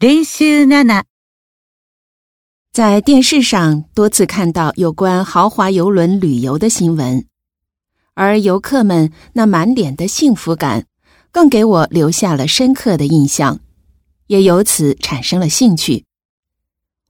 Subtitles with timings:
[0.00, 1.02] 練習7
[2.70, 7.26] 在电视上多次看到有关豪华游轮旅游的新闻，
[8.14, 10.86] 而游客们那满脸的幸福感，
[11.32, 13.58] 更给我留下了深刻的印象，
[14.28, 16.04] 也由此产生了兴趣。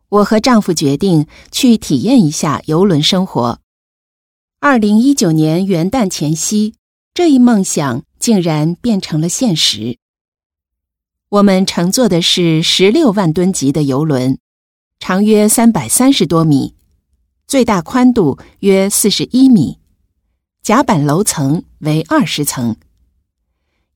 [0.09, 3.61] 我和丈夫决定去体验一下游轮生活。
[4.61, 6.73] 二零一九年元旦前夕，
[7.13, 9.99] 这一梦想竟然变成了现实。
[11.31, 14.39] 我们乘坐的是十六万吨级的游轮，
[14.99, 16.75] 长约三百三十多米，
[17.47, 19.79] 最大宽度约四十一米，
[20.63, 22.77] 甲板楼层为二十层，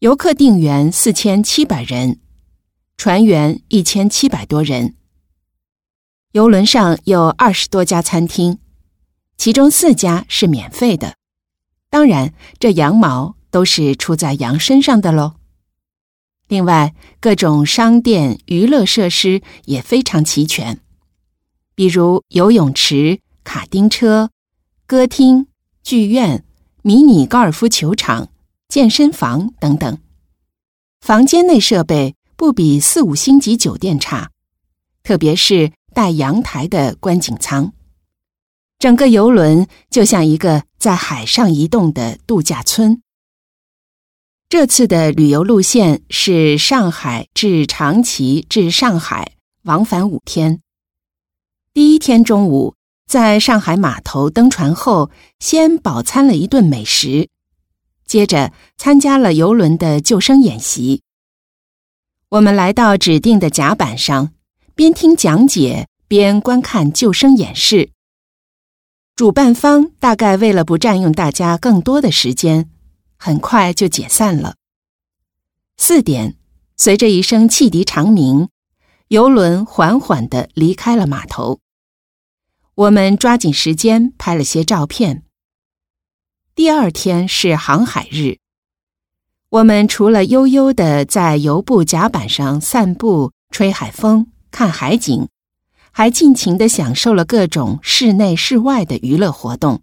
[0.01, 2.21] 游客定员四千七百人，
[2.99, 4.95] 船员一千七百多人。
[6.33, 8.59] 游轮上有二十多家餐厅，
[9.39, 11.15] 其中四家是免费的，
[11.89, 15.37] 当然这羊毛都是出在羊身上的喽。
[16.53, 20.79] 另外，各种商店、娱乐设施也非常齐全，
[21.75, 24.29] 比如游泳池、卡丁车、
[24.87, 25.47] 歌厅、
[25.83, 26.45] 剧院、
[26.83, 28.29] 迷你高尔夫球场、
[28.69, 29.97] 健身房等等。
[31.01, 34.31] 房间内设备不比四五星级酒店差，
[35.03, 37.73] 特别是带阳台的观景舱。
[38.79, 43.01] 整个游轮就像一个在海上移动的度假村。
[44.53, 50.61] 这次的旅游路线是上海至长崎至上海，往返五天。
[51.73, 52.75] 第一天中午
[53.07, 57.31] 在上海码头登船后，先饱餐了一顿美食，
[58.05, 61.01] 接着参加了游轮的救生演习。
[62.29, 64.35] 我们来到指定的甲板上，
[64.75, 67.89] 边听讲解边观看救生演示。
[69.17, 72.69] 主办方大概为了不占用大家更多的时间。
[73.25, 74.57] 很快就解散了。
[75.77, 76.37] 四点，
[76.77, 78.49] 随着一声汽笛长鸣，
[79.07, 81.61] 游轮缓缓的离开了码头。
[82.75, 85.23] 我们抓紧时间拍了些照片。
[86.57, 88.39] 第二天是航海日，
[89.51, 95.29] 我们除了悠悠的在游步甲板上散步、吹海风、看海景，
[95.93, 99.83] 还尽情的享受了各种室内、室外的娱乐活动。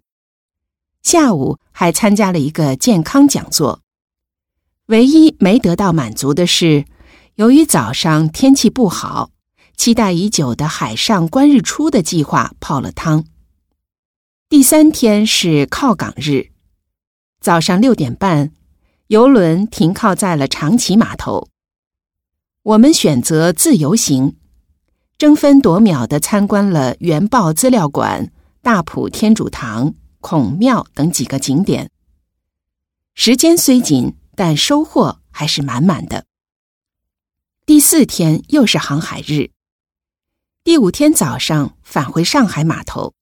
[1.02, 3.80] 下午还参加了一个健康讲座，
[4.86, 6.84] 唯一没得到满足的是，
[7.36, 9.30] 由于早上天气不好，
[9.76, 13.24] 期待已久的海上观日出的计划泡了汤。
[14.48, 16.50] 第三天是靠港日，
[17.40, 18.52] 早上六点半，
[19.06, 21.48] 游轮停靠在了长崎码头。
[22.62, 24.36] 我们选择自由行，
[25.16, 28.30] 争分夺秒的参观了原爆资料馆、
[28.60, 29.94] 大埔天主堂。
[30.20, 31.90] 孔庙等几个景点，
[33.14, 36.26] 时间虽紧，但收获还是满满的。
[37.64, 39.50] 第四天又是航海日，
[40.62, 43.14] 第五天早上返回上海码头，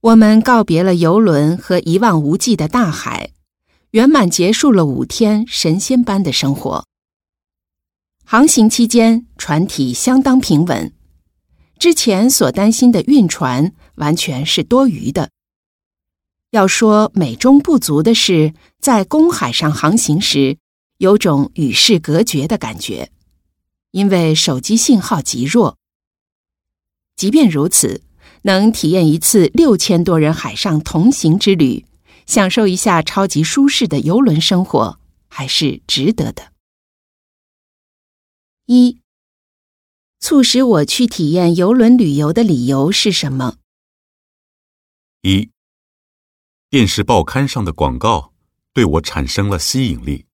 [0.00, 3.30] 我们告别了游轮和一望无际的大海，
[3.90, 6.84] 圆满结束了五天神仙般的生活。
[8.24, 10.92] 航行期间，船体相当平稳，
[11.78, 15.31] 之前所担心的晕船完全是多余的。
[16.52, 20.58] 要说美中不足的是，在公海上航行时，
[20.98, 23.10] 有种与世隔绝的感觉，
[23.92, 25.78] 因为手机信号极弱。
[27.16, 28.02] 即便如此，
[28.42, 31.86] 能体验一次六千多人海上同行之旅，
[32.26, 36.52] 享受一下超级舒适的游轮生活，还是值得的。
[38.66, 38.98] 一，
[40.20, 43.56] 促使我去体验游轮旅游的理由是什么？
[45.22, 45.48] 一。
[46.72, 48.32] 电视报刊上的广告
[48.72, 50.26] 对我产生了吸引力。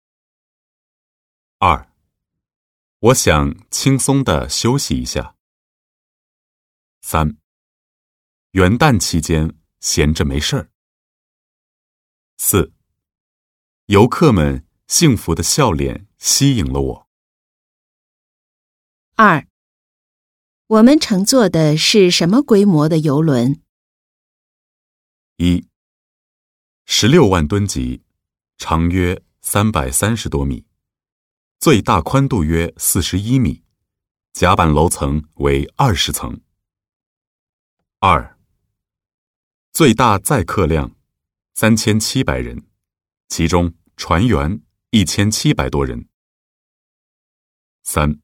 [1.58, 1.92] 二，
[3.00, 5.34] 我想轻松的休息一下。
[7.00, 7.38] 三，
[8.52, 10.70] 元旦期间闲着没事儿。
[12.36, 12.72] 四，
[13.86, 17.08] 游客们幸福的笑脸吸引了我。
[19.16, 19.44] 二，
[20.68, 23.60] 我们乘坐的是什么规模的游轮？
[25.38, 25.67] 一。
[26.90, 28.02] 十六万吨级，
[28.56, 30.64] 长约三百三十多米，
[31.60, 33.62] 最大宽度约四十一米，
[34.32, 36.40] 甲板楼层为二十层。
[38.00, 38.38] 二，
[39.70, 40.96] 最大载客量
[41.54, 42.66] 三千七百人，
[43.28, 46.08] 其中船员一千七百多人。
[47.84, 48.18] 三，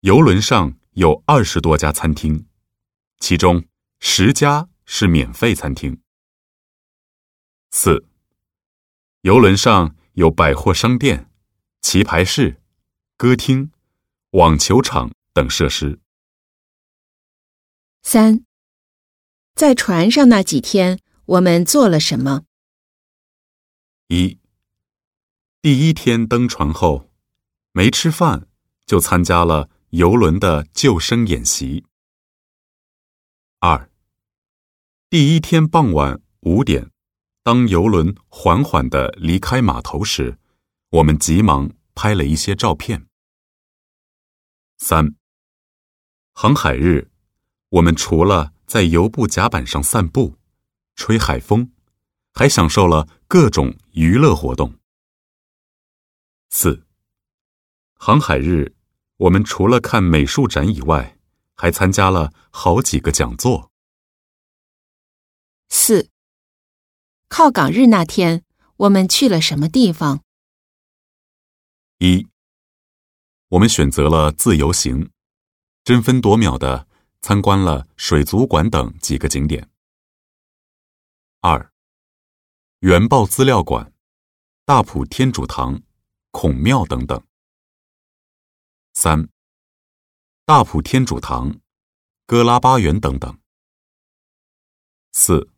[0.00, 2.48] 游轮上有二十多家餐厅，
[3.18, 3.62] 其中
[4.00, 6.00] 十家是免费餐厅。
[7.76, 8.06] 四，
[9.22, 11.28] 游轮上有百货商店、
[11.82, 12.62] 棋牌室、
[13.16, 13.72] 歌厅、
[14.30, 15.98] 网球场等设施。
[18.02, 18.44] 三，
[19.56, 22.44] 在船上那几天，我们做了什么？
[24.06, 24.38] 一，
[25.60, 27.10] 第一天登船后，
[27.72, 28.46] 没吃饭
[28.86, 31.84] 就参加了游轮的救生演习。
[33.58, 33.90] 二，
[35.10, 36.92] 第一天傍晚五点，
[37.44, 40.38] 当游轮缓缓的离开码头时，
[40.88, 43.06] 我们急忙拍了一些照片。
[44.78, 45.14] 三，
[46.32, 47.10] 航海日，
[47.68, 50.38] 我们除了在油布甲板上散步、
[50.96, 51.70] 吹海风，
[52.32, 54.78] 还享受了各种娱乐活动。
[56.48, 56.86] 四，
[57.92, 58.74] 航海日，
[59.18, 61.18] 我们除了看美术展以外，
[61.54, 63.70] 还参加了好几个讲座。
[65.68, 66.10] 四，
[67.36, 68.44] 靠港日那天，
[68.76, 70.22] 我们去了什么地方？
[71.98, 72.28] 一，
[73.48, 75.10] 我们选择了自由行，
[75.82, 76.86] 争分夺秒的
[77.22, 79.68] 参观了水族馆等几个景点。
[81.40, 81.72] 二，
[82.78, 83.92] 原爆资料馆、
[84.64, 85.82] 大埔天主堂、
[86.30, 87.20] 孔庙等等。
[88.92, 89.28] 三，
[90.44, 91.58] 大埔天主堂、
[92.26, 93.36] 哥拉巴园等等。
[95.10, 95.50] 四，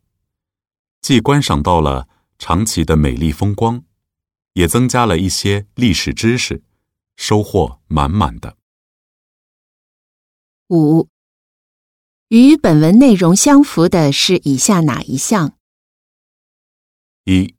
[1.01, 2.07] 既观赏到了
[2.37, 3.83] 长崎的美丽风光，
[4.53, 6.63] 也增加了一些历史知识，
[7.15, 8.57] 收获满满的。
[10.69, 11.09] 五，
[12.27, 15.57] 与本文内容相符的是以下哪一项？
[17.23, 17.55] 一，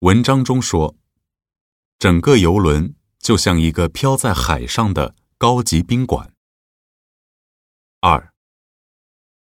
[0.00, 0.96] 文章中说，
[1.98, 6.34] 整个游轮就像一个飘在海上的高级宾馆。
[8.00, 8.34] 二，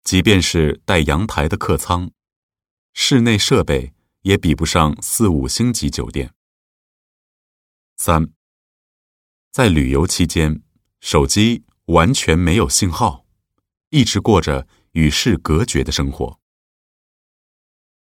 [0.04, 2.12] 即便是带阳台的客舱，
[3.00, 6.34] 室内设备也比不上四五星级酒店。
[7.96, 8.34] 三，
[9.52, 10.64] 在旅游期间，
[11.00, 13.24] 手机完全没有信号，
[13.92, 16.40] 一直过着与世隔绝的生活。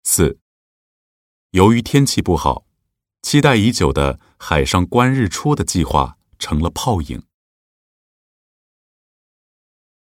[0.03, 0.37] 四，
[1.51, 2.67] 由于天气不好，
[3.21, 7.23] 期待已久的海上观日出的计划成了泡影。